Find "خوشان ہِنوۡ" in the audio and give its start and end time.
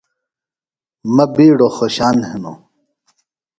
1.75-2.59